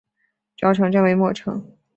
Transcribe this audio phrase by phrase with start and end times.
[0.57, 1.77] 主要城镇为莫城。